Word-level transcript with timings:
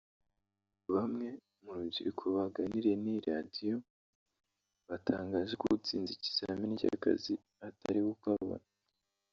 Bamwe 0.93 1.27
mu 1.63 1.71
rubyiruko 1.77 2.23
baganiriye 2.35 2.95
n’iyi 2.99 3.21
radio 3.29 3.75
batangaje 4.87 5.53
ko 5.61 5.65
utsinze 5.77 6.11
ikizamini 6.13 6.79
cy’akazi 6.81 7.33
atari 7.67 7.99
we 8.05 8.09
ukabona 8.15 8.65